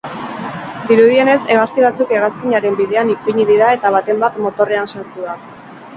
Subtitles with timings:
[0.91, 5.41] Dirudienez hegazti batzuk hegazkinaren bidean ipini dira eta baten bat motorrean sartu da.